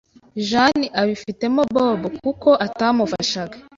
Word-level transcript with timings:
Jane 0.49 0.85
abifitemo 1.01 1.61
Bob 1.75 2.01
kuko 2.23 2.49
atamufashaga. 2.65 3.57